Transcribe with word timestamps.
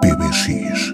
PBX. 0.00 0.92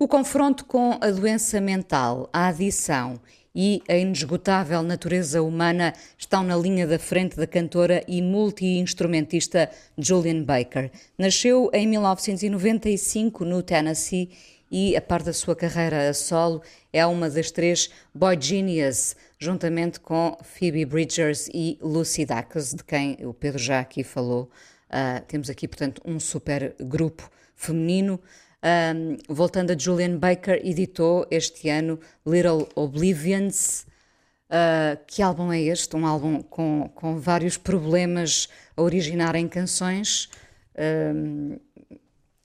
O 0.00 0.08
confronto 0.08 0.64
com 0.64 0.98
a 1.00 1.10
doença 1.10 1.60
mental, 1.60 2.28
a 2.32 2.48
adição 2.48 3.20
e 3.54 3.80
a 3.88 3.96
inesgotável 3.96 4.82
natureza 4.82 5.42
humana 5.42 5.94
estão 6.18 6.42
na 6.42 6.56
linha 6.56 6.84
da 6.84 6.98
frente 6.98 7.36
da 7.36 7.46
cantora 7.46 8.02
e 8.08 8.20
multi-instrumentista 8.20 9.70
Julian 9.96 10.42
Baker. 10.42 10.90
Nasceu 11.16 11.70
em 11.72 11.86
1995 11.86 13.44
no 13.44 13.62
Tennessee 13.62 14.30
e, 14.68 14.96
a 14.96 15.00
par 15.00 15.22
da 15.22 15.32
sua 15.32 15.54
carreira 15.54 16.08
a 16.08 16.12
solo, 16.12 16.62
é 16.92 17.06
uma 17.06 17.30
das 17.30 17.52
três 17.52 17.90
Boy 18.12 18.36
Genius, 18.40 19.14
juntamente 19.38 20.00
com 20.00 20.36
Phoebe 20.42 20.84
Bridgers 20.84 21.48
e 21.54 21.78
Lucy 21.80 22.26
Dacus, 22.26 22.74
de 22.74 22.82
quem 22.82 23.18
o 23.24 23.32
Pedro 23.32 23.60
já 23.60 23.78
aqui 23.78 24.02
falou. 24.02 24.50
Uh, 24.88 25.24
temos 25.26 25.50
aqui, 25.50 25.66
portanto, 25.66 26.00
um 26.04 26.18
super 26.20 26.74
grupo 26.80 27.28
feminino. 27.54 28.20
Um, 28.62 29.16
voltando 29.28 29.72
a 29.72 29.78
Julian 29.78 30.16
Baker, 30.16 30.60
editou 30.64 31.26
este 31.30 31.68
ano 31.68 31.98
Little 32.26 32.68
Oblivions. 32.74 33.86
Uh, 34.48 34.98
que 35.06 35.22
álbum 35.22 35.52
é 35.52 35.60
este? 35.60 35.94
Um 35.96 36.06
álbum 36.06 36.42
com, 36.42 36.90
com 36.94 37.18
vários 37.18 37.56
problemas 37.56 38.48
a 38.76 38.82
originar 38.82 39.34
em 39.34 39.48
canções. 39.48 40.28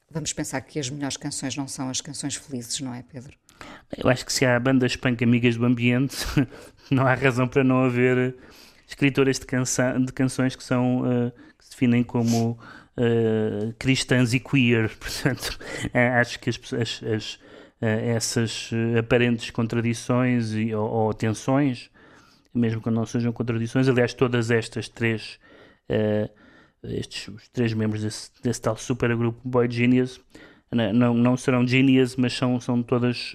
Vamos 0.09 0.33
pensar 0.33 0.59
que 0.61 0.77
as 0.77 0.89
melhores 0.89 1.15
canções 1.15 1.55
não 1.55 1.67
são 1.67 1.89
as 1.89 2.01
canções 2.01 2.35
felizes, 2.35 2.81
não 2.81 2.93
é, 2.93 3.01
Pedro? 3.01 3.37
Eu 3.97 4.09
acho 4.09 4.25
que 4.25 4.33
se 4.33 4.45
há 4.45 4.59
bandas 4.59 4.95
punk 4.95 5.23
amigas 5.23 5.55
do 5.55 5.65
ambiente, 5.65 6.17
não 6.91 7.07
há 7.07 7.13
razão 7.13 7.47
para 7.47 7.63
não 7.63 7.83
haver 7.83 8.35
escritoras 8.87 9.39
de, 9.39 9.45
canção, 9.45 10.03
de 10.03 10.11
canções 10.11 10.55
que 10.55 10.63
são 10.63 11.01
uh, 11.01 11.31
que 11.61 11.65
se 11.65 11.71
definem 11.71 12.03
como 12.03 12.51
uh, 12.97 13.73
cristãs 13.77 14.33
e 14.33 14.39
queer. 14.39 14.89
Portanto, 14.97 15.59
uh, 15.85 16.19
acho 16.19 16.39
que 16.39 16.49
as, 16.49 16.59
as, 16.73 17.03
as 17.03 17.39
essas 17.83 18.69
aparentes 18.99 19.49
contradições 19.49 20.53
e, 20.53 20.71
ou, 20.71 20.87
ou, 20.87 21.13
tensões, 21.15 21.89
mesmo 22.53 22.79
quando 22.79 22.97
não 22.97 23.07
sejam 23.07 23.33
contradições, 23.33 23.87
aliás, 23.87 24.13
todas 24.13 24.51
estas 24.51 24.87
três, 24.87 25.39
estes 26.83 27.27
os 27.29 27.49
três 27.49 27.73
membros 27.73 28.03
desse, 28.03 28.29
desse 28.43 28.61
tal 28.61 28.77
supergrupo 28.77 29.41
Boy 29.43 29.67
Genius, 29.67 30.21
não, 30.71 31.15
não 31.15 31.35
serão 31.35 31.67
genius, 31.67 32.15
mas 32.15 32.33
são, 32.33 32.61
são 32.61 32.83
todas 32.83 33.33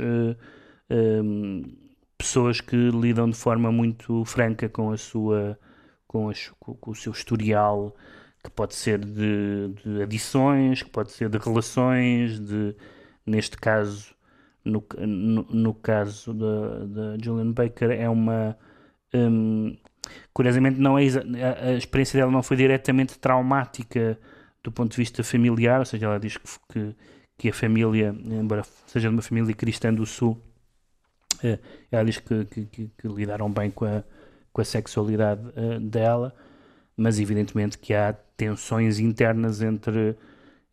pessoas 2.16 2.60
que 2.60 2.76
lidam 2.76 3.28
de 3.28 3.36
forma 3.36 3.72
muito 3.72 4.24
franca 4.24 4.68
com 4.68 4.92
a 4.92 4.96
sua 4.96 5.58
com, 6.06 6.28
as, 6.28 6.50
com, 6.60 6.90
o 6.90 6.94
seu 6.94 7.12
historial 7.12 7.94
que 8.42 8.50
pode 8.50 8.74
ser 8.74 8.98
de, 8.98 9.68
de, 9.84 10.02
adições, 10.02 10.82
que 10.82 10.90
pode 10.90 11.12
ser 11.12 11.28
de 11.28 11.38
relações, 11.38 12.38
de 12.38 12.74
neste 13.24 13.56
caso 13.56 14.14
no, 14.64 14.84
no, 14.98 15.42
no 15.44 15.74
caso 15.74 16.34
da, 16.34 17.16
Julian 17.22 17.52
Baker 17.52 17.90
é 17.90 18.08
uma 18.08 18.56
um, 19.14 19.76
curiosamente 20.32 20.78
não 20.78 20.98
é 20.98 21.02
a, 21.02 21.72
experiência 21.72 22.18
dela 22.18 22.30
não 22.30 22.42
foi 22.42 22.56
diretamente 22.56 23.18
traumática 23.18 24.18
do 24.66 24.72
ponto 24.72 24.90
de 24.90 24.96
vista 24.96 25.22
familiar, 25.22 25.78
ou 25.78 25.86
seja, 25.86 26.06
ela 26.06 26.18
diz 26.18 26.36
que, 26.36 26.48
que, 26.68 26.96
que 27.38 27.48
a 27.50 27.52
família, 27.52 28.12
embora 28.24 28.64
seja 28.86 29.08
de 29.08 29.14
uma 29.14 29.22
família 29.22 29.54
cristã 29.54 29.94
do 29.94 30.04
sul, 30.04 30.36
é, 31.40 31.60
ela 31.90 32.04
diz 32.04 32.18
que, 32.18 32.44
que, 32.46 32.66
que, 32.66 33.08
lidaram 33.08 33.48
bem 33.48 33.70
com 33.70 33.84
a, 33.84 34.02
com 34.56 34.62
a 34.62 34.64
sexualidade 34.64 35.42
uh, 35.48 35.78
dela, 35.78 36.34
mas 36.96 37.20
evidentemente 37.20 37.76
que 37.76 37.92
há 37.92 38.14
tensões 38.38 38.98
internas 38.98 39.60
entre, 39.60 40.16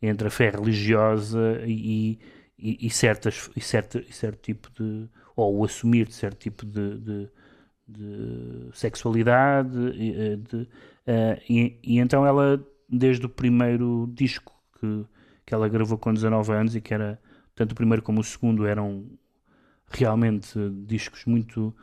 entre 0.02 0.30
a 0.30 0.32
fé 0.32 0.52
religiosa 0.52 1.62
e, 1.66 2.18
e, 2.58 2.88
e, 2.88 2.90
certas, 2.90 3.50
e, 3.54 3.60
certo, 3.60 4.00
e 4.00 4.14
certo 4.14 4.40
tipo 4.42 4.70
de. 4.72 5.10
ou 5.36 5.58
o 5.58 5.66
assumir 5.66 6.08
de 6.08 6.14
certo 6.14 6.38
tipo 6.38 6.66
de, 6.66 6.98
de, 6.98 7.30
de 7.86 8.70
sexualidade. 8.72 9.78
Eh, 10.00 10.38
de, 10.38 10.56
uh, 10.56 11.42
e, 11.50 11.78
e 11.84 12.00
então 12.00 12.26
ela, 12.26 12.66
desde 12.88 13.26
o 13.26 13.30
primeiro 13.30 14.10
disco 14.14 14.54
que, 14.80 15.06
que 15.46 15.54
ela 15.54 15.68
gravou 15.68 15.98
com 15.98 16.14
19 16.14 16.54
anos 16.54 16.74
e 16.74 16.80
que 16.80 16.94
era 16.94 17.20
tanto 17.54 17.74
o 17.74 17.76
primeiro 17.76 18.02
como 18.02 18.22
o 18.22 18.24
segundo 18.24 18.66
eram 18.66 19.06
realmente 19.92 20.58
discos 20.88 21.26
muito 21.26 21.76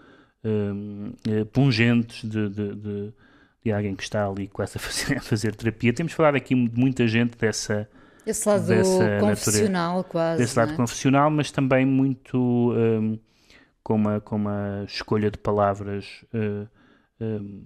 uh, 0.45 1.47
pungentes 1.47 2.29
de, 2.29 2.49
de, 2.49 2.75
de, 2.75 3.13
de, 3.65 3.73
alguém 3.73 3.95
que 3.95 4.03
está 4.03 4.27
ali 4.27 4.49
quase 4.49 4.77
a 4.77 4.81
fazer, 4.81 5.19
a 5.19 5.21
fazer 5.21 5.55
terapia. 5.55 5.93
Temos 5.93 6.13
falado 6.13 6.37
aqui 6.37 6.55
de 6.55 6.79
muita 6.79 7.07
gente 7.07 7.37
dessa. 7.37 7.89
Esse 8.27 8.49
lado 8.49 8.67
dessa 8.67 9.19
confessional, 9.21 9.97
natureza, 9.97 10.09
quase. 10.11 10.43
Desse 10.43 10.59
lado 10.59 10.73
é? 10.73 10.77
confessional, 10.77 11.31
mas 11.31 11.51
também 11.51 11.87
muito 11.87 12.39
um, 12.73 13.19
com, 13.83 13.95
uma, 13.95 14.21
com 14.21 14.37
uma 14.37 14.85
escolha 14.87 15.31
de 15.31 15.39
palavras 15.39 16.23
uh, 16.35 16.69
uh, 17.25 17.63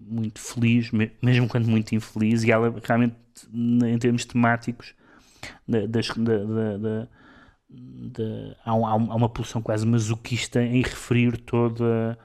muito 0.00 0.40
feliz, 0.40 0.90
mesmo 1.22 1.46
quando 1.46 1.68
muito 1.68 1.94
infeliz, 1.94 2.42
e 2.42 2.50
ela 2.50 2.74
realmente, 2.82 3.16
em 3.52 3.98
termos 3.98 4.24
temáticos, 4.24 4.94
das, 5.68 6.08
da, 6.08 6.38
da, 6.38 6.78
da 6.78 7.08
de, 7.68 8.56
há, 8.64 8.74
um, 8.74 8.86
há, 8.86 8.94
uma 8.94 9.28
pulsão 9.28 9.60
quase 9.60 9.86
masoquista 9.86 10.62
em 10.62 10.82
referir 10.82 11.36
toda, 11.38 12.16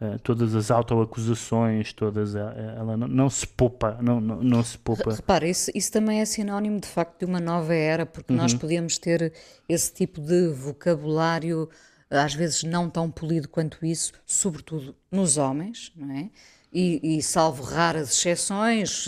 uh, 0.00 0.18
todas 0.22 0.54
as 0.54 0.70
autoacusações, 0.70 1.92
todas, 1.92 2.34
uh, 2.34 2.38
ela 2.76 2.96
não, 2.96 3.08
não, 3.08 3.30
se 3.30 3.46
poupa, 3.46 3.98
não, 4.02 4.20
não, 4.20 4.42
não 4.42 4.62
se 4.62 4.76
poupa. 4.78 5.14
Repara, 5.14 5.48
isso, 5.48 5.70
isso 5.74 5.90
também 5.90 6.20
é 6.20 6.24
sinónimo 6.24 6.78
de 6.80 6.88
facto 6.88 7.20
de 7.20 7.24
uma 7.24 7.40
nova 7.40 7.74
era, 7.74 8.04
porque 8.04 8.32
uhum. 8.32 8.38
nós 8.38 8.52
podíamos 8.54 8.98
ter 8.98 9.32
esse 9.68 9.92
tipo 9.92 10.20
de 10.20 10.48
vocabulário 10.48 11.68
às 12.10 12.34
vezes 12.34 12.62
não 12.62 12.90
tão 12.90 13.10
polido 13.10 13.48
quanto 13.48 13.86
isso, 13.86 14.12
sobretudo 14.26 14.94
nos 15.10 15.38
homens, 15.38 15.90
não 15.96 16.14
é? 16.14 16.28
E, 16.70 17.16
e, 17.18 17.22
salvo 17.22 17.62
raras 17.62 18.12
exceções, 18.12 19.06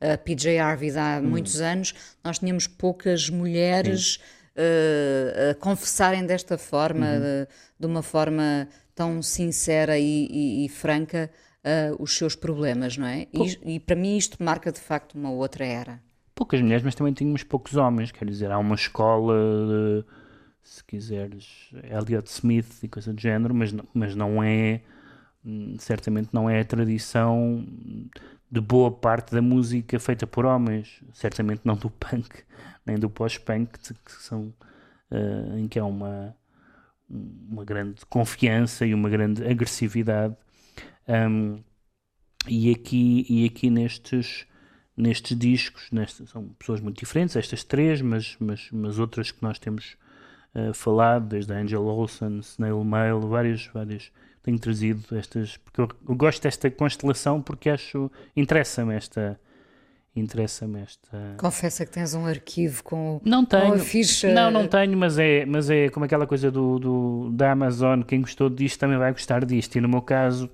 a 0.00 0.18
PJ 0.18 0.58
Harvey 0.58 0.90
há 0.98 1.18
hum. 1.18 1.28
muitos 1.28 1.60
anos, 1.60 1.94
nós 2.22 2.38
tínhamos 2.38 2.66
poucas 2.66 3.28
mulheres 3.28 4.14
Sim 4.14 4.39
uh, 4.56 5.50
a 5.50 5.54
confessarem 5.54 6.24
desta 6.24 6.58
forma, 6.58 7.06
uhum. 7.06 7.20
de, 7.20 7.48
de, 7.78 7.86
uma 7.86 8.02
forma 8.02 8.68
tão 8.94 9.22
sincera 9.22 9.98
e, 9.98 10.28
e, 10.30 10.64
e 10.64 10.68
franca, 10.68 11.30
uh, 11.64 12.02
os 12.02 12.16
seus 12.16 12.34
problemas, 12.34 12.96
não 12.96 13.06
é? 13.06 13.26
E, 13.32 13.74
e, 13.74 13.80
para 13.80 13.96
mim 13.96 14.16
isto 14.16 14.42
marca 14.42 14.70
de 14.72 14.80
facto 14.80 15.14
uma 15.14 15.30
outra 15.30 15.64
era. 15.64 16.00
Poucas 16.34 16.60
mulheres, 16.60 16.82
mas 16.82 16.94
também 16.94 17.12
tínhamos 17.12 17.42
poucos 17.42 17.76
homens, 17.76 18.10
quer 18.12 18.24
dizer, 18.24 18.50
há 18.50 18.58
uma 18.58 18.74
escola, 18.74 19.34
de, 19.34 20.04
se 20.62 20.82
quiseres, 20.84 21.70
Elliot 21.84 22.28
Smith 22.30 22.82
e 22.82 22.88
coisa 22.88 23.12
do 23.12 23.20
género, 23.20 23.54
mas, 23.54 23.74
mas 23.92 24.14
não 24.14 24.42
é, 24.42 24.80
hum, 25.44 25.76
certamente 25.78 26.30
não 26.32 26.48
é 26.48 26.60
a 26.60 26.64
tradição 26.64 27.66
de 28.50 28.60
boa 28.60 28.90
parte 28.90 29.32
da 29.32 29.40
música 29.40 29.98
feita 30.00 30.26
por 30.26 30.44
homens, 30.44 31.02
certamente 31.12 31.60
não 31.64 31.76
do 31.76 31.88
punk, 31.88 32.42
nem 32.90 32.98
do 32.98 33.08
pós-punk, 33.08 33.78
que 33.78 34.12
são 34.12 34.52
uh, 35.10 35.56
em 35.56 35.68
que 35.68 35.78
há 35.78 35.84
uma, 35.84 36.34
uma 37.08 37.64
grande 37.64 38.04
confiança 38.06 38.84
e 38.84 38.92
uma 38.92 39.08
grande 39.08 39.46
agressividade. 39.46 40.36
Um, 41.08 41.62
e 42.48 42.70
aqui, 42.70 43.26
e 43.28 43.44
aqui 43.46 43.70
nestes, 43.70 44.46
nestes 44.96 45.38
discos, 45.38 45.88
nestes, 45.92 46.28
são 46.30 46.48
pessoas 46.58 46.80
muito 46.80 46.98
diferentes, 46.98 47.36
estas 47.36 47.62
três, 47.62 48.02
mas, 48.02 48.36
mas, 48.40 48.68
mas 48.72 48.98
outras 48.98 49.30
que 49.30 49.42
nós 49.42 49.58
temos 49.58 49.96
uh, 50.54 50.74
falado, 50.74 51.28
desde 51.28 51.52
a 51.52 51.58
Angel 51.58 51.84
Olsen, 51.84 52.38
Snail 52.40 52.82
Mail, 52.82 53.20
várias, 53.20 53.66
várias 53.66 54.10
tenho 54.42 54.58
trazido 54.58 55.16
estas, 55.16 55.58
porque 55.58 55.80
eu, 55.80 55.88
eu 56.08 56.14
gosto 56.14 56.42
desta 56.42 56.70
constelação 56.70 57.42
porque 57.42 57.68
acho, 57.68 58.10
interessa-me 58.34 58.94
esta, 58.94 59.38
interessa-me 60.14 60.80
esta. 60.80 61.34
Confessa 61.38 61.86
que 61.86 61.92
tens 61.92 62.14
um 62.14 62.26
arquivo 62.26 62.82
com, 62.82 63.20
não 63.24 63.44
tenho, 63.44 63.66
com 63.68 63.72
a 63.74 63.78
ficha. 63.78 64.32
Não, 64.32 64.50
não 64.50 64.66
tenho, 64.66 64.96
mas 64.96 65.18
é, 65.18 65.44
mas 65.46 65.70
é 65.70 65.88
como 65.88 66.04
aquela 66.04 66.26
coisa 66.26 66.50
do, 66.50 66.78
do, 66.78 67.30
da 67.32 67.52
Amazon. 67.52 68.02
Quem 68.02 68.20
gostou 68.20 68.50
disto 68.50 68.78
também 68.78 68.98
vai 68.98 69.12
gostar 69.12 69.44
disto. 69.44 69.76
E 69.76 69.80
no 69.80 69.88
meu 69.88 70.02
caso, 70.02 70.50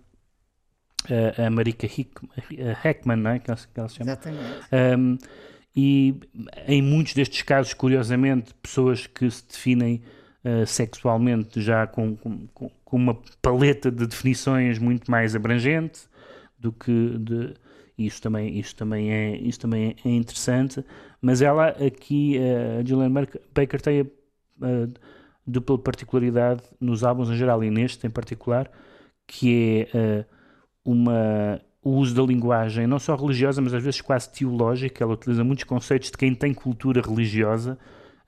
a, 1.38 1.46
a 1.46 1.50
Marika 1.50 1.86
Hick, 1.86 2.10
a 2.36 2.88
Heckman, 2.88 3.16
não 3.16 3.30
é? 3.30 3.38
Que 3.38 3.50
ela, 3.50 3.60
que 3.60 3.80
ela 3.80 3.88
se 3.88 3.96
chama. 3.96 4.10
Exatamente. 4.10 4.68
Um, 4.98 5.18
e 5.74 6.18
em 6.66 6.80
muitos 6.80 7.12
destes 7.12 7.42
casos, 7.42 7.74
curiosamente, 7.74 8.54
pessoas 8.62 9.06
que 9.06 9.30
se 9.30 9.46
definem 9.46 10.02
uh, 10.42 10.66
sexualmente 10.66 11.60
já 11.60 11.86
com, 11.86 12.16
com, 12.16 12.48
com, 12.48 12.96
uma 12.96 13.20
paleta 13.42 13.90
de 13.90 14.06
definições 14.06 14.78
muito 14.78 15.10
mais 15.10 15.36
abrangente 15.36 16.00
do 16.58 16.72
que 16.72 17.18
de, 17.18 17.54
isso 17.98 18.20
também, 18.20 18.58
isso 18.58 18.76
também, 18.76 19.10
é, 19.10 19.36
isso 19.36 19.60
também 19.60 19.96
é 20.04 20.08
interessante, 20.08 20.84
mas 21.20 21.40
ela 21.40 21.68
aqui, 21.68 22.38
a 22.38 22.84
Julian 22.84 23.10
Baker 23.10 23.80
tem 23.80 24.00
a, 24.00 24.04
a 24.66 24.88
dupla 25.46 25.78
particularidade 25.78 26.62
nos 26.80 27.04
álbuns 27.04 27.30
em 27.30 27.36
geral 27.36 27.62
e 27.62 27.70
neste 27.70 28.06
em 28.06 28.10
particular, 28.10 28.70
que 29.26 29.88
é 29.92 30.20
uh, 30.20 30.26
uma, 30.84 31.60
o 31.82 31.90
uso 31.90 32.14
da 32.14 32.22
linguagem, 32.22 32.86
não 32.86 32.98
só 32.98 33.14
religiosa, 33.14 33.62
mas 33.62 33.72
às 33.72 33.82
vezes 33.82 34.00
quase 34.00 34.30
teológica. 34.30 35.02
Ela 35.02 35.14
utiliza 35.14 35.42
muitos 35.44 35.64
conceitos 35.64 36.10
de 36.10 36.16
quem 36.18 36.34
tem 36.34 36.52
cultura 36.52 37.00
religiosa 37.00 37.78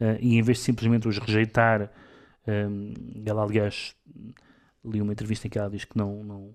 uh, 0.00 0.18
e 0.20 0.36
em 0.38 0.42
vez 0.42 0.58
de 0.58 0.64
simplesmente 0.64 1.08
os 1.08 1.18
rejeitar, 1.18 1.90
ela, 3.26 3.42
aliás, 3.42 3.94
li 4.82 5.02
uma 5.02 5.12
entrevista 5.12 5.46
em 5.46 5.50
que 5.50 5.58
ela 5.58 5.68
diz 5.68 5.84
que 5.84 5.98
não, 5.98 6.24
não, 6.24 6.54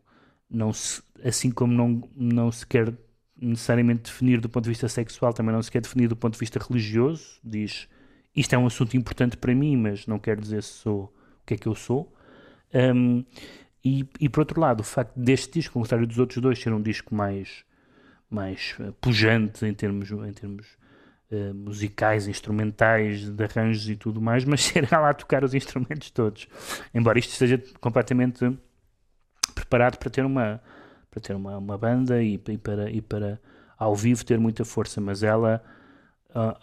não 0.53 0.71
se, 0.71 1.01
assim 1.23 1.51
como 1.51 1.73
não, 1.73 2.09
não 2.15 2.51
se 2.51 2.65
quer 2.65 2.93
necessariamente 3.35 4.03
definir 4.03 4.39
do 4.39 4.47
ponto 4.47 4.63
de 4.63 4.69
vista 4.69 4.87
sexual, 4.87 5.33
também 5.33 5.53
não 5.53 5.61
se 5.61 5.71
quer 5.71 5.81
definir 5.81 6.07
do 6.07 6.15
ponto 6.15 6.33
de 6.33 6.39
vista 6.39 6.59
religioso. 6.59 7.39
Diz 7.43 7.87
isto 8.35 8.53
é 8.53 8.57
um 8.57 8.65
assunto 8.65 8.97
importante 8.97 9.37
para 9.37 9.53
mim, 9.53 9.77
mas 9.77 10.07
não 10.07 10.17
quer 10.17 10.39
dizer 10.39 10.63
se 10.63 10.73
sou 10.73 11.03
o 11.03 11.45
que 11.45 11.53
é 11.53 11.57
que 11.57 11.67
eu 11.67 11.75
sou. 11.75 12.11
Um, 12.73 13.23
e, 13.85 14.07
e 14.19 14.29
por 14.29 14.39
outro 14.41 14.59
lado, 14.59 14.79
o 14.79 14.83
facto 14.83 15.13
deste 15.15 15.59
disco, 15.59 15.77
ao 15.77 15.83
contrário 15.83 16.07
dos 16.07 16.17
outros 16.17 16.41
dois, 16.41 16.57
ser 16.59 16.73
um 16.73 16.81
disco 16.81 17.13
mais, 17.13 17.63
mais 18.29 18.75
uh, 18.79 18.93
pujante 18.93 19.65
em 19.65 19.73
termos, 19.73 20.09
em 20.09 20.33
termos 20.33 20.65
uh, 21.31 21.53
musicais, 21.53 22.27
instrumentais, 22.27 23.29
de 23.29 23.43
arranjos 23.43 23.89
e 23.89 23.95
tudo 23.95 24.21
mais, 24.21 24.45
mas 24.45 24.63
ser 24.65 24.87
lá 24.91 25.09
a 25.09 25.13
tocar 25.13 25.43
os 25.43 25.53
instrumentos 25.53 26.09
todos. 26.09 26.47
Embora 26.93 27.19
isto 27.19 27.31
esteja 27.31 27.61
completamente 27.79 28.57
preparado 29.53 29.97
para 29.97 30.09
ter 30.09 30.25
uma, 30.25 30.61
para 31.09 31.21
ter 31.21 31.35
uma, 31.35 31.57
uma 31.57 31.77
banda 31.77 32.21
e, 32.21 32.41
e, 32.47 32.57
para, 32.57 32.89
e 32.89 33.01
para 33.01 33.39
ao 33.77 33.95
vivo 33.95 34.25
ter 34.25 34.39
muita 34.39 34.63
força, 34.65 35.01
mas 35.01 35.23
ela 35.23 35.63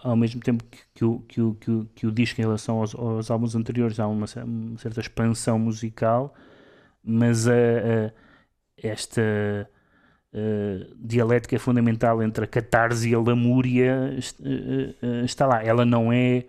ao 0.02 0.16
mesmo 0.16 0.40
tempo 0.40 0.64
que, 0.64 0.78
que, 0.94 1.04
o, 1.04 1.20
que, 1.20 1.40
o, 1.40 1.54
que, 1.54 1.70
o, 1.70 1.84
que 1.94 2.06
o 2.06 2.12
disco 2.12 2.40
em 2.40 2.44
relação 2.44 2.78
aos, 2.78 2.94
aos 2.94 3.31
álbuns 3.31 3.54
anteriores 3.54 4.00
há 4.00 4.06
uma, 4.08 4.26
uma, 4.44 4.78
certa 4.78 5.00
expansão 5.00 5.58
musical, 5.58 6.34
mas 7.04 7.46
a, 7.46 7.52
a 7.52 8.12
esta 8.76 9.70
a 10.32 10.94
dialética 10.96 11.58
fundamental 11.58 12.22
entre 12.22 12.44
a 12.44 12.48
catarse 12.48 13.08
e 13.10 13.14
a 13.14 13.20
lamúria 13.20 14.16
está 15.25 15.46
lá. 15.46 15.62
Ela 15.62 15.84
não 15.84 16.12
é 16.12 16.44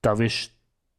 talvez 0.00 0.53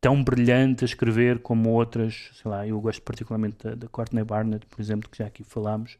tão 0.06 0.24
brilhante 0.24 0.84
a 0.84 0.86
escrever 0.86 1.40
como 1.40 1.72
outras, 1.72 2.30
sei 2.40 2.52
lá, 2.52 2.68
eu 2.68 2.80
gosto 2.80 3.02
particularmente 3.02 3.58
da, 3.64 3.74
da 3.74 3.88
Courtney 3.88 4.24
Barnett, 4.24 4.64
por 4.68 4.80
exemplo, 4.80 5.10
que 5.10 5.18
já 5.18 5.26
aqui 5.26 5.44
falámos, 5.44 5.98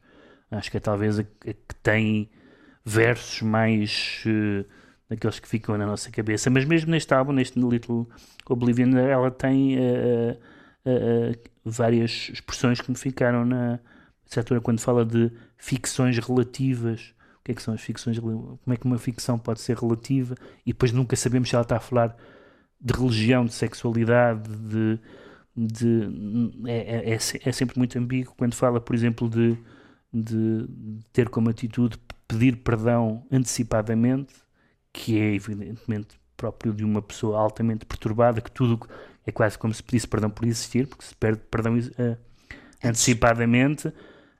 acho 0.48 0.70
que 0.70 0.76
é 0.76 0.80
talvez 0.80 1.18
a, 1.18 1.22
a 1.22 1.24
que 1.24 1.74
tem 1.82 2.30
versos 2.84 3.42
mais 3.42 4.22
uh, 4.24 4.64
daqueles 5.10 5.40
que 5.40 5.48
ficam 5.48 5.76
na 5.76 5.84
nossa 5.84 6.08
cabeça. 6.12 6.48
Mas 6.50 6.64
mesmo 6.64 6.92
neste 6.92 7.12
álbum, 7.12 7.32
neste 7.32 7.58
Little 7.58 8.08
Oblivion, 8.48 8.96
ela 8.96 9.28
tem 9.28 9.76
uh, 9.76 10.38
uh, 10.86 11.50
várias 11.64 12.30
expressões 12.32 12.80
que 12.80 12.88
me 12.88 12.96
ficaram 12.96 13.44
na 13.44 13.80
certa 14.24 14.60
quando 14.60 14.78
fala 14.78 15.04
de 15.04 15.32
ficções 15.56 16.16
relativas. 16.16 17.12
O 17.40 17.44
que 17.44 17.50
é 17.50 17.54
que 17.56 17.62
são 17.62 17.74
as 17.74 17.80
ficções? 17.80 18.20
Como 18.20 18.56
é 18.68 18.76
que 18.76 18.86
uma 18.86 18.98
ficção 18.98 19.36
pode 19.36 19.60
ser 19.60 19.76
relativa? 19.76 20.36
E 20.64 20.72
depois 20.72 20.92
nunca 20.92 21.16
sabemos 21.16 21.48
se 21.48 21.56
ela 21.56 21.64
está 21.64 21.78
a 21.78 21.80
falar 21.80 22.16
de 22.80 22.94
religião, 22.94 23.44
de 23.44 23.54
sexualidade, 23.54 24.48
de. 24.48 24.98
de 25.56 26.08
é, 26.66 27.10
é, 27.10 27.14
é, 27.14 27.14
é 27.14 27.52
sempre 27.52 27.78
muito 27.78 27.98
ambíguo 27.98 28.34
quando 28.36 28.54
fala, 28.54 28.80
por 28.80 28.94
exemplo, 28.94 29.28
de, 29.28 29.56
de 30.12 30.68
ter 31.12 31.28
como 31.28 31.50
atitude 31.50 31.98
pedir 32.28 32.56
perdão 32.56 33.24
antecipadamente, 33.30 34.34
que 34.92 35.18
é 35.18 35.34
evidentemente 35.34 36.18
próprio 36.36 36.72
de 36.72 36.84
uma 36.84 37.00
pessoa 37.00 37.38
altamente 37.38 37.86
perturbada, 37.86 38.40
que 38.40 38.50
tudo 38.50 38.78
é 39.26 39.32
quase 39.32 39.58
como 39.58 39.72
se 39.72 39.82
pedisse 39.82 40.06
perdão 40.06 40.30
por 40.30 40.44
existir, 40.46 40.86
porque 40.86 41.04
se 41.04 41.14
perde 41.14 41.40
perdão 41.50 41.76
uh, 41.78 42.16
antecipadamente 42.84 43.92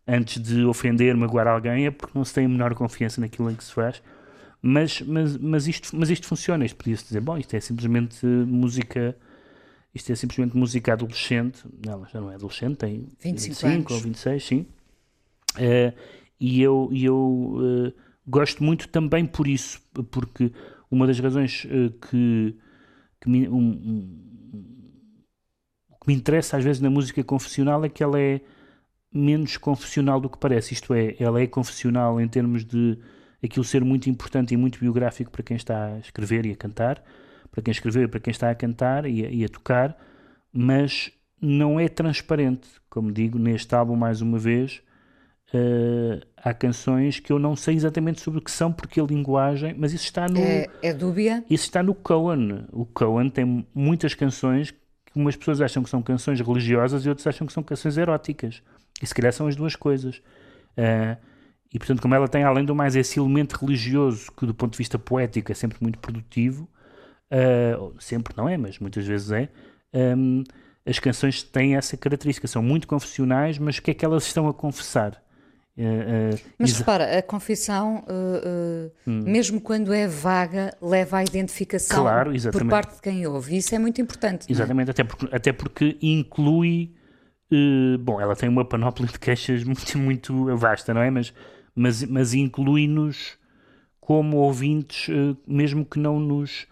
antes 0.07 0.41
de 0.41 0.65
ofender, 0.65 1.17
magoar 1.17 1.49
alguém, 1.49 1.87
é 1.87 1.91
porque 1.91 2.17
não 2.17 2.25
se 2.25 2.33
tem 2.33 2.47
a 2.47 2.49
menor 2.49 2.75
confiança 2.75 3.21
naquilo 3.21 3.51
em 3.51 3.57
que 3.57 3.65
se 3.65 3.73
faz. 3.73 4.01
Mas, 4.63 5.01
mas, 5.03 5.37
mas, 5.37 5.69
isto, 5.69 5.97
mas 5.97 6.11
isto 6.11 6.27
funciona, 6.27 6.65
isto 6.65 6.77
podia-se 6.77 7.05
dizer, 7.05 7.21
bom, 7.21 7.37
isto 7.39 7.55
é 7.55 7.61
simplesmente 7.61 8.27
música, 8.27 9.17
isto 9.95 10.11
é 10.11 10.17
simplesmente 10.17 10.57
música 10.57 10.93
adolescente, 10.93 11.63
não, 11.85 11.93
ela 11.93 12.09
já 12.09 12.21
não 12.21 12.31
é 12.31 12.35
adolescente, 12.35 12.77
tem 12.77 13.07
25, 13.21 13.33
25 13.33 13.67
anos. 13.67 13.91
ou 13.93 14.01
26, 14.01 14.45
sim. 14.45 14.67
Uh, 15.57 15.97
e 16.41 16.61
eu, 16.61 16.89
e 16.93 17.05
eu 17.05 17.17
uh, 17.17 17.93
gosto 18.27 18.63
muito 18.63 18.89
também 18.89 19.25
por 19.25 19.47
isso, 19.47 19.81
porque 20.11 20.53
uma 20.91 21.07
das 21.07 21.19
razões 21.19 21.65
uh, 21.65 21.91
que, 22.09 22.57
que, 23.21 23.29
me, 23.29 23.49
um, 23.49 23.59
um, 23.59 24.21
que 26.01 26.09
me 26.09 26.15
interessa 26.15 26.57
às 26.57 26.65
vezes 26.65 26.81
na 26.81 26.91
música 26.91 27.23
confessional 27.23 27.85
é 27.85 27.89
que 27.89 28.03
ela 28.03 28.21
é 28.21 28.41
menos 29.13 29.57
confessional 29.57 30.21
do 30.21 30.29
que 30.29 30.39
parece, 30.39 30.75
isto 30.75 30.93
é, 30.93 31.15
ela 31.19 31.41
é 31.41 31.47
confessional 31.47 32.21
em 32.21 32.29
termos 32.29 32.65
de 32.65 32.99
aquilo 33.43 33.65
ser 33.65 33.85
muito 33.85 34.09
importante 34.09 34.55
e 34.55 34.57
muito 34.57 34.79
biográfico 34.79 35.31
para 35.31 35.43
quem 35.43 35.57
está 35.57 35.95
a 35.95 35.99
escrever 35.99 36.47
e 36.47 36.53
a 36.53 36.57
cantar, 36.57 37.03
para 37.51 37.63
quem 37.63 37.73
escreveu 37.73 38.05
e 38.05 38.09
para 38.09 38.21
quem 38.21 38.31
está 38.31 38.51
a 38.51 38.55
cantar 38.55 39.07
e 39.07 39.25
a, 39.25 39.31
e 39.31 39.45
a 39.45 39.49
tocar, 39.49 39.97
mas 40.53 41.11
não 41.41 41.79
é 41.79 41.89
transparente, 41.89 42.69
como 42.89 43.13
digo, 43.13 43.39
neste 43.39 43.75
álbum 43.75 43.97
mais 43.97 44.21
uma 44.21 44.39
vez, 44.39 44.83
Uh, 45.55 46.21
há 46.37 46.53
canções 46.53 47.21
que 47.21 47.33
eu 47.33 47.39
não 47.39 47.55
sei 47.55 47.77
exatamente 47.77 48.21
sobre 48.21 48.41
o 48.41 48.43
que 48.43 48.51
são, 48.51 48.73
porque 48.73 49.01
a 49.01 49.05
linguagem, 49.05 49.75
mas 49.79 49.93
isso 49.93 50.05
está 50.05 50.27
no. 50.29 50.41
É, 50.41 50.69
é 50.83 50.93
dúbia? 50.93 51.45
Isso 51.49 51.65
está 51.65 51.85
no 51.85 51.95
Cohen. 51.95 52.65
O 52.73 52.85
Cohen 52.85 53.31
tem 53.31 53.65
muitas 53.73 54.13
canções 54.13 54.73
que 54.73 54.79
umas 55.15 55.37
pessoas 55.37 55.61
acham 55.61 55.85
que 55.85 55.89
são 55.89 56.03
canções 56.03 56.41
religiosas 56.41 57.07
e 57.07 57.09
outras 57.09 57.29
acham 57.29 57.47
que 57.47 57.53
são 57.53 57.63
canções 57.63 57.97
eróticas. 57.97 58.61
E 59.01 59.07
se 59.07 59.15
calhar 59.15 59.33
são 59.33 59.47
as 59.47 59.55
duas 59.55 59.77
coisas. 59.77 60.17
Uh, 60.77 61.17
e 61.77 61.79
portanto, 61.79 62.01
como 62.01 62.15
ela 62.15 62.27
tem, 62.27 62.43
além 62.43 62.65
do 62.65 62.75
mais, 62.75 62.97
esse 62.97 63.21
elemento 63.21 63.53
religioso 63.61 64.33
que, 64.33 64.47
do 64.47 64.55
ponto 64.55 64.73
de 64.73 64.79
vista 64.79 64.99
poético, 64.99 65.53
é 65.53 65.55
sempre 65.55 65.77
muito 65.83 65.99
produtivo, 65.99 66.67
uh, 67.31 67.95
sempre 68.01 68.35
não 68.35 68.49
é, 68.49 68.57
mas 68.57 68.79
muitas 68.79 69.07
vezes 69.07 69.31
é. 69.31 69.51
Um, 69.93 70.43
as 70.87 70.99
canções 70.99 71.43
têm 71.43 71.77
essa 71.77 71.95
característica, 71.95 72.49
são 72.49 72.63
muito 72.63 72.89
confessionais, 72.89 73.59
mas 73.59 73.77
o 73.77 73.83
que 73.83 73.91
é 73.91 73.95
que 73.95 74.07
elas 74.07 74.25
estão 74.25 74.49
a 74.49 74.55
confessar? 74.55 75.23
Uh, 75.77 76.35
uh, 76.35 76.41
Mas 76.59 76.79
repara, 76.79 77.19
a 77.19 77.23
confissão, 77.23 78.03
uh, 78.09 78.91
hum. 79.07 79.21
mesmo 79.27 79.61
quando 79.61 79.93
é 79.93 80.09
vaga, 80.09 80.75
leva 80.81 81.19
à 81.19 81.25
identificação 81.25 82.01
claro, 82.01 82.33
por 82.53 82.67
parte 82.69 82.95
de 82.95 83.03
quem 83.03 83.27
ouve. 83.27 83.55
Isso 83.55 83.75
é 83.75 83.79
muito 83.79 84.01
importante. 84.01 84.47
É? 84.49 84.53
Exatamente, 84.53 84.89
é? 84.89 84.93
até, 84.93 85.05
porque, 85.05 85.29
até 85.31 85.53
porque 85.53 85.99
inclui. 86.01 86.95
bom, 88.01 88.19
ela 88.19 88.35
tem 88.35 88.49
uma 88.49 88.65
panóplia 88.65 89.07
de 89.07 89.19
queixas 89.19 89.63
muito, 89.69 89.99
muito 89.99 90.57
vasta, 90.57 90.95
não 90.95 91.03
é? 91.03 91.11
Mas, 91.11 91.35
mas, 91.77 92.03
mas 92.05 92.35
inclui-nos 92.35 93.39
como 94.01 94.39
ouvintes, 94.39 95.09
mesmo 95.47 95.85
que 95.85 95.99
não 95.99 96.19
nos 96.19 96.67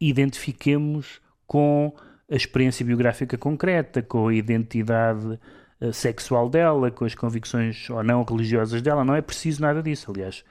identifiquemos 0.00 1.20
com 1.46 1.92
a 2.30 2.36
experiência 2.36 2.84
biográfica 2.84 3.36
concreta, 3.36 4.02
com 4.02 4.28
a 4.28 4.34
identidade 4.34 5.38
eh, 5.80 5.92
sexual 5.92 6.48
dela, 6.48 6.90
com 6.90 7.04
as 7.04 7.14
convicções 7.14 7.88
ou 7.90 8.02
não 8.02 8.22
religiosas 8.22 8.80
dela, 8.80 9.04
não 9.04 9.14
é 9.14 9.20
preciso 9.20 9.60
nada 9.60 9.82
disso. 9.82 10.10
Aliás, 10.10 10.44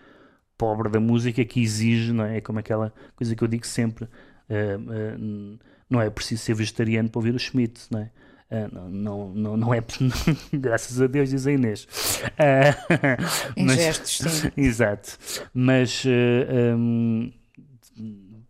pobre 0.57 0.89
da 0.89 0.99
música 0.99 1.43
que 1.43 1.61
exige, 1.61 2.11
não 2.13 2.25
é? 2.25 2.37
É 2.37 2.41
como 2.41 2.59
aquela 2.59 2.93
coisa 3.15 3.35
que 3.35 3.43
eu 3.43 3.47
digo 3.47 3.65
sempre: 3.65 4.05
uh, 4.05 5.59
não 5.89 6.01
é 6.01 6.09
preciso 6.09 6.43
ser 6.43 6.53
vegetariano 6.53 7.09
para 7.09 7.19
ouvir 7.19 7.33
o 7.33 7.39
Schmidt, 7.39 7.87
não 7.91 7.99
é? 8.01 8.11
Uh, 8.53 8.87
não, 8.87 9.33
não, 9.33 9.57
não 9.57 9.73
é 9.73 9.83
graças 10.53 11.01
a 11.01 11.07
Deus, 11.07 11.31
diz 11.31 11.47
a 11.47 11.51
Inês. 11.51 11.87
Uh, 12.23 13.57
em 13.57 13.65
mas, 13.65 13.77
gestos, 13.77 14.31
sim. 14.31 14.51
Exato. 14.55 15.17
Mas, 15.51 16.05
uh, 16.05 16.77
um, 16.77 17.33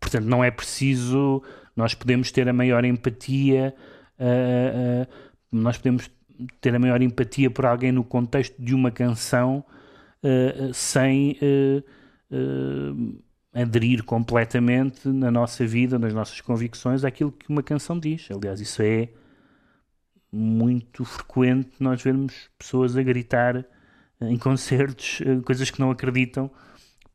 portanto, 0.01 0.25
não 0.25 0.43
é 0.43 0.51
preciso. 0.51 1.41
Nós 1.73 1.93
podemos 1.93 2.31
ter 2.31 2.49
a 2.49 2.53
maior 2.53 2.83
empatia, 2.83 3.73
nós 5.51 5.75
podemos 5.77 6.07
ter 6.61 6.75
a 6.75 6.77
maior 6.77 7.01
empatia 7.01 7.49
por 7.49 7.65
alguém 7.65 7.91
no 7.91 8.03
contexto 8.03 8.61
de 8.61 8.75
uma 8.75 8.91
canção 8.91 9.65
sem 10.71 11.35
aderir 13.51 14.03
completamente 14.03 15.07
na 15.07 15.31
nossa 15.31 15.65
vida, 15.65 15.97
nas 15.97 16.13
nossas 16.13 16.39
convicções, 16.41 17.03
àquilo 17.03 17.31
que 17.31 17.49
uma 17.49 17.63
canção 17.63 17.99
diz. 17.99 18.29
Aliás, 18.29 18.61
isso 18.61 18.83
é 18.83 19.09
muito 20.35 21.05
frequente 21.05 21.69
nós 21.79 22.01
vermos 22.01 22.49
pessoas 22.57 22.97
a 22.97 23.03
gritar 23.03 23.63
em 24.21 24.37
concertos 24.37 25.21
coisas 25.45 25.69
que 25.69 25.79
não 25.79 25.91
acreditam 25.91 26.49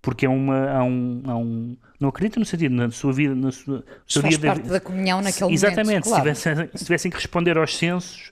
porque 0.00 0.25
é 0.25 0.28
uma 0.28 0.70
há 0.70 0.84
um, 0.84 1.22
há 1.26 1.37
um 1.37 1.76
não 1.98 2.08
acredito 2.10 2.38
no 2.38 2.46
sentido 2.46 2.75
na 2.75 2.90
sua 2.90 3.12
vida 3.12 3.34
na 3.34 3.50
sua 3.50 3.84
faz 4.08 4.38
dia 4.38 4.48
parte 4.48 4.62
de, 4.62 4.68
da 4.68 4.80
comunhão 4.80 5.20
naquele 5.20 5.52
exatamente 5.52 5.87
momento, 5.87 6.04
claro. 6.04 6.34
se, 6.34 6.42
tivessem, 6.42 6.70
se 6.75 6.84
tivessem 6.84 7.10
que 7.10 7.16
responder 7.16 7.58
aos 7.58 7.76
censos 7.76 8.30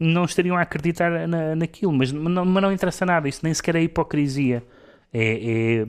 não 0.00 0.24
estariam 0.24 0.56
a 0.56 0.62
acreditar 0.62 1.28
na, 1.28 1.54
naquilo, 1.54 1.92
mas 1.92 2.10
não, 2.10 2.44
mas 2.44 2.62
não 2.62 2.72
interessa 2.72 3.04
nada, 3.04 3.28
isso 3.28 3.40
nem 3.42 3.52
sequer 3.52 3.76
é 3.76 3.82
hipocrisia. 3.82 4.64
É, 5.12 5.84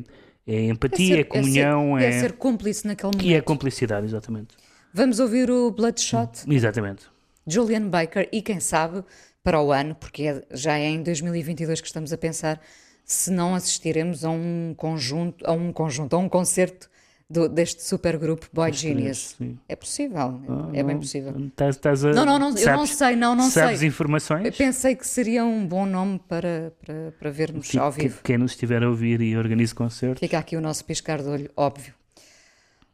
é, 0.48 0.53
é 0.53 0.65
empatia, 0.65 1.13
é, 1.13 1.15
ser, 1.15 1.19
é 1.19 1.24
comunhão, 1.24 1.98
é 1.98 2.01
ser, 2.01 2.07
é, 2.07 2.10
é 2.10 2.19
ser 2.19 2.31
cúmplice 2.33 2.86
naquele 2.86 3.13
momento. 3.13 3.25
E 3.25 3.33
é 3.33 3.41
cumplicidade, 3.41 4.05
exatamente. 4.05 4.57
Vamos 4.93 5.19
ouvir 5.19 5.50
o 5.50 5.71
Bloodshot? 5.71 6.43
Exatamente. 6.50 7.05
Julian 7.51 7.88
Baker 7.88 8.27
e 8.31 8.41
quem 8.41 8.60
sabe 8.60 9.03
para 9.43 9.62
o 9.62 9.72
ano, 9.72 9.96
porque 9.96 10.24
é, 10.24 10.43
já 10.51 10.77
é 10.77 10.88
em 10.88 11.01
2022 11.01 11.81
que 11.81 11.88
estamos 11.88 12.13
a 12.13 12.17
pensar 12.17 12.62
se 13.03 13.31
não 13.31 13.55
assistiremos 13.55 14.24
a 14.24 14.29
um 14.29 14.74
conjunto, 14.77 15.46
a 15.46 15.51
um 15.51 15.74
conjunto, 15.74 16.15
a 16.15 16.20
um 16.20 16.29
concerto 16.29 16.89
do, 17.29 17.50
deste 17.50 17.84
supergrupo 17.84 18.48
Boy 18.53 18.72
Genius. 18.72 19.36
É 19.67 19.75
possível, 19.75 20.41
ah, 20.48 20.70
é 20.74 20.84
bem 20.84 20.98
possível. 20.98 21.34
Estás, 21.48 21.75
estás 21.75 22.05
a, 22.05 22.12
não, 22.12 22.25
não, 22.25 22.38
não, 22.38 22.51
sabes, 22.51 22.65
eu 22.65 22.75
não 22.75 22.86
sei, 22.86 23.15
não, 23.15 23.36
não 23.36 23.50
sabes 23.50 23.79
sei. 23.79 23.88
informações? 23.88 24.46
Eu 24.46 24.53
pensei 24.53 24.96
que 24.96 25.08
seria 25.08 25.43
um 25.43 25.65
bom 25.65 25.86
nome 25.86 26.20
para, 26.27 26.74
para, 26.86 27.13
para 27.17 27.31
vermos 27.31 27.70
que, 27.70 27.77
ao 27.77 27.91
vivo. 27.91 28.22
Quem 28.24 28.38
nos 28.38 28.51
estiver 28.51 28.84
a 28.84 28.89
ouvir 28.89 29.22
e 29.22 29.36
organize 29.36 29.74
concertos. 29.74 30.20
Fica 30.20 30.38
aqui 30.38 30.55
o 30.55 30.62
nosso 30.62 30.86
piscar 30.86 31.22
de 31.22 31.27
olho, 31.27 31.50
óbvio. 31.55 31.93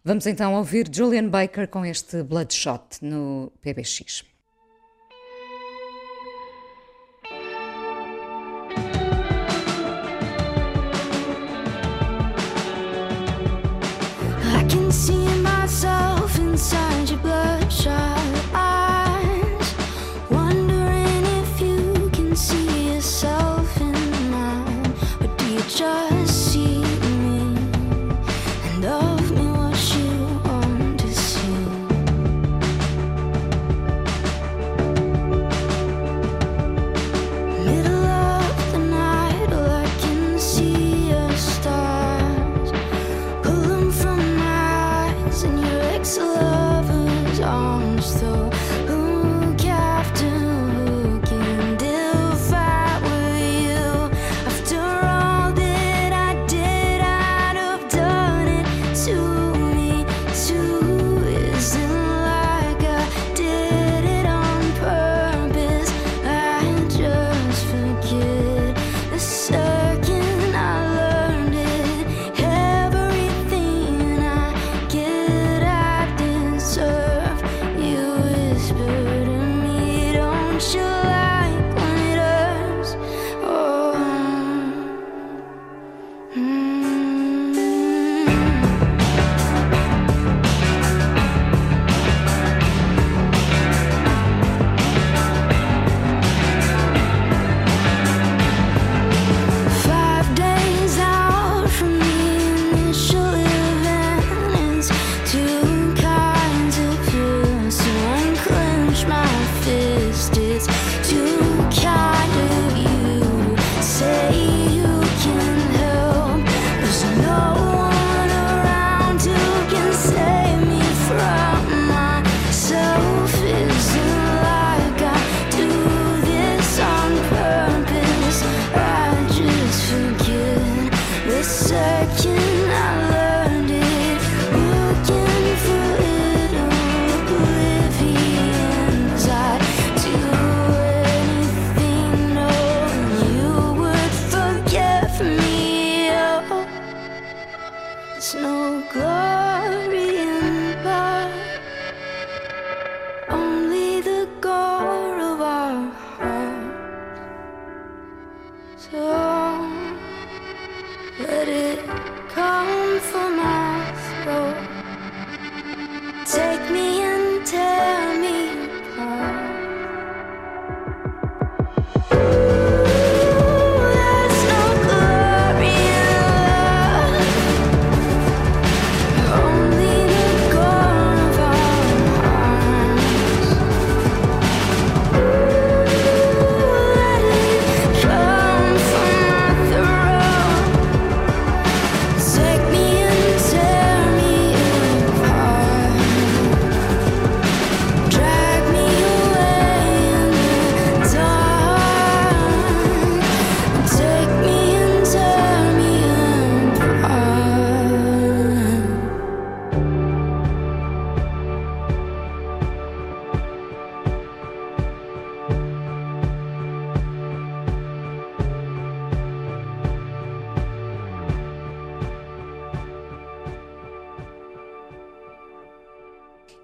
Vamos 0.03 0.25
então 0.25 0.53
ouvir 0.53 0.87
Julian 0.89 1.27
Baker 1.27 1.67
com 1.67 1.85
este 1.85 2.23
Bloodshot 2.23 2.99
no 3.01 3.51
PBX. 3.61 4.23
inside 16.57 16.86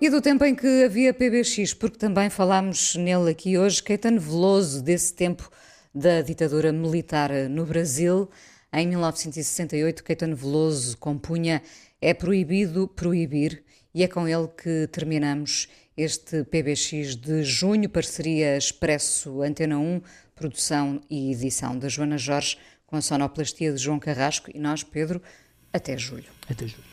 E 0.04 0.10
do 0.10 0.20
tempo 0.20 0.44
em 0.44 0.54
que 0.54 0.84
havia 0.84 1.14
PBX, 1.14 1.74
porque 1.74 1.98
também 1.98 2.30
falámos 2.30 2.94
nele 2.98 3.32
aqui 3.32 3.58
hoje, 3.58 3.82
Caetano 3.82 4.20
Veloso, 4.20 4.84
desse 4.84 5.14
tempo 5.14 5.50
da 5.96 6.22
ditadura 6.22 6.74
militar 6.74 7.32
no 7.50 7.66
Brasil. 7.66 8.30
Em 8.74 8.86
1968, 8.86 10.04
Caetano 10.04 10.36
Veloso 10.36 10.98
compunha 10.98 11.62
É 12.02 12.14
Proibido 12.14 12.86
Proibir, 12.86 13.64
e 13.96 14.04
é 14.04 14.08
com 14.10 14.28
ele 14.28 14.50
que 14.50 14.90
terminamos 14.92 15.70
este 15.96 16.44
PBX 16.44 17.16
de 17.16 17.42
junho, 17.42 17.88
parceria 17.90 18.58
Expresso 18.58 19.42
Antena 19.42 19.80
1, 19.80 20.02
produção 20.36 21.00
e 21.10 21.32
edição 21.32 21.80
da 21.80 21.88
Joana 21.88 22.18
Jorge, 22.18 22.58
com 22.86 22.98
a 22.98 23.02
sonoplastia 23.02 23.72
de 23.72 23.78
João 23.78 24.00
Carrasco, 24.00 24.52
e 24.54 24.60
nós, 24.60 24.84
Pedro, 24.84 25.22
até 25.72 25.98
julho. 25.98 26.28
Até 26.50 26.68
julho. 26.68 26.93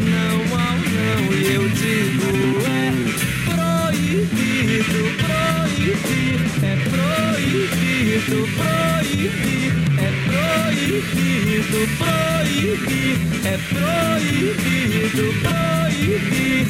proibido, 8.21 8.47
proibir, 8.57 9.73
é 9.97 10.09
proibido, 10.27 11.79
proibir, 11.97 13.17
é 13.45 13.57
proibido, 13.73 15.25
proibir. 15.41 16.65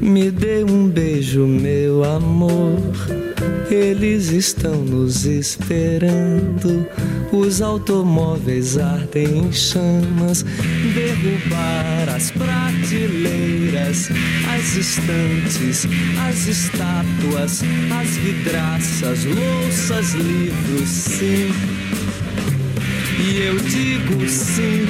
Me 0.00 0.30
dê 0.30 0.64
um 0.64 0.88
beijo, 0.88 1.46
meu 1.46 2.04
amor. 2.04 3.25
Eles 3.70 4.30
estão 4.30 4.76
nos 4.76 5.24
esperando. 5.24 6.86
Os 7.32 7.60
automóveis 7.60 8.78
ardem 8.78 9.38
em 9.38 9.52
chamas. 9.52 10.44
Derrubar 10.94 12.14
as 12.14 12.30
prateleiras, 12.30 14.08
as 14.54 14.76
estantes, 14.76 15.86
as 16.26 16.46
estátuas, 16.46 17.62
as 17.92 18.08
vidraças, 18.16 19.24
louças, 19.24 20.14
livros, 20.14 20.88
sim. 20.88 21.52
E 23.18 23.38
eu 23.38 23.56
digo 23.58 24.28
sim. 24.28 24.86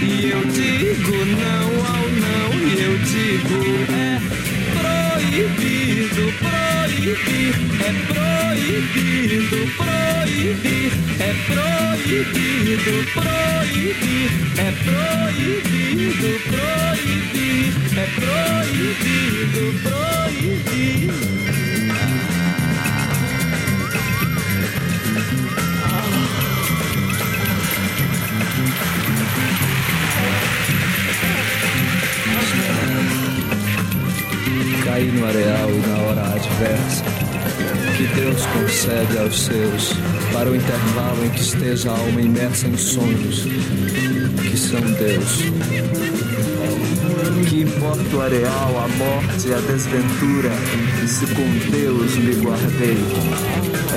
E 0.00 0.30
eu 0.30 0.44
digo 0.46 1.16
não 1.36 1.86
ao 1.86 2.08
não, 2.08 2.50
e 2.66 2.82
eu 2.82 2.98
digo 2.98 3.58
é 3.92 4.20
proibido, 4.78 6.32
proibir, 6.98 7.54
é 7.80 7.92
proibido, 8.12 9.58
proibir, 9.76 10.92
é 11.20 11.32
proibido, 11.46 12.94
proibir, 13.12 14.30
é 14.58 14.68
proibido, 14.82 15.67
Deus 38.14 38.46
concede 38.46 39.18
aos 39.18 39.40
seus, 39.42 39.92
para 40.32 40.50
o 40.50 40.56
intervalo 40.56 41.24
em 41.24 41.30
que 41.30 41.40
esteja 41.40 41.90
a 41.90 41.98
alma 41.98 42.20
imersa 42.20 42.66
em 42.66 42.76
sonhos, 42.76 43.44
que 44.42 44.56
são 44.56 44.80
Deus. 44.80 45.42
Que 47.48 47.62
importa 47.62 48.16
o 48.16 48.20
areal, 48.20 48.78
a 48.78 48.88
morte 48.88 49.48
e 49.48 49.54
a 49.54 49.58
desventura, 49.58 50.50
se 51.06 51.26
com 51.34 51.70
Deus 51.70 52.16
me 52.16 52.34
guardei, 52.36 52.98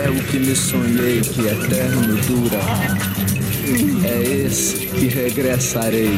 é 0.04 0.10
o 0.10 0.24
que 0.24 0.40
me 0.40 0.56
sonhei 0.56 1.22
que 1.22 1.42
eterno 1.42 2.16
dura, 2.28 2.60
é 4.08 4.46
esse 4.46 4.88
que 4.88 5.08
regressarei. 5.08 6.18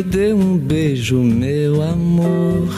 Me 0.00 0.04
dê 0.04 0.32
um 0.32 0.56
beijo, 0.56 1.18
meu 1.18 1.82
amor. 1.82 2.70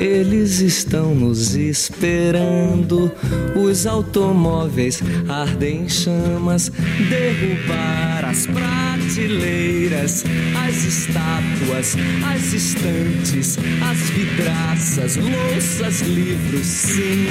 Eles 0.00 0.58
estão 0.58 1.14
nos 1.14 1.54
esperando. 1.54 3.12
Os 3.54 3.86
automóveis 3.86 5.00
ardem 5.28 5.82
em 5.82 5.88
chamas. 5.88 6.72
Derrubar 7.08 8.24
as 8.24 8.48
prateleiras, 8.48 10.24
as 10.66 10.84
estátuas, 10.84 11.96
as 12.26 12.52
estantes, 12.52 13.56
as 13.80 14.10
vidraças, 14.10 15.14
louças, 15.14 16.00
livros, 16.08 16.66
sim. 16.66 17.26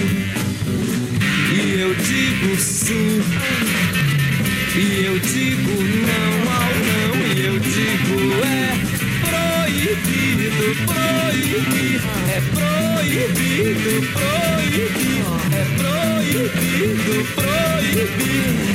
E 1.54 1.82
eu 1.82 1.94
digo 1.96 2.56
sim. 2.58 3.22
E 4.74 5.04
eu 5.04 5.20
digo 5.20 5.72
não 6.08 6.54
ao 6.54 6.72
não. 6.88 7.36
E 7.36 7.46
eu 7.46 7.60
digo 7.60 8.46
é 8.46 8.87
proibido, 9.98 10.68
proibir, 10.86 12.02
é 12.30 12.42
proibido, 12.54 13.94
proibir, 14.14 15.26
é 15.52 15.64
proibido, 15.78 17.16